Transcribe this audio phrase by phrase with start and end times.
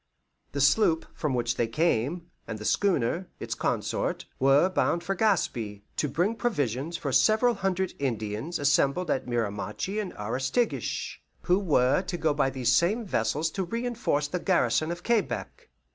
[0.53, 5.83] The sloop from which they came, and the schooner, its consort, were bound for Gaspe,
[5.97, 12.17] to bring provisions for several hundred Indians assembled at Miramichi and Aristiguish, who were to
[12.17, 15.69] go by these same vessels to re enforce the garrison of Quebec.